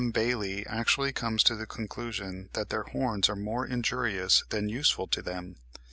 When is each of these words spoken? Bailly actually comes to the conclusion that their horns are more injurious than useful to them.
Bailly 0.13 0.65
actually 0.65 1.11
comes 1.13 1.43
to 1.43 1.55
the 1.55 1.67
conclusion 1.67 2.49
that 2.53 2.69
their 2.69 2.81
horns 2.85 3.29
are 3.29 3.35
more 3.35 3.67
injurious 3.67 4.43
than 4.49 4.67
useful 4.67 5.05
to 5.05 5.21
them. 5.21 5.57